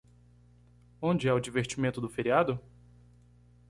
[0.99, 2.59] Onde é o divertimento do feriado?